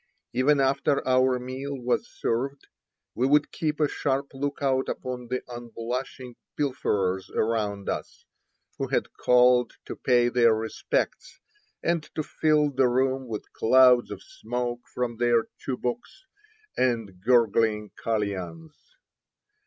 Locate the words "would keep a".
3.27-3.87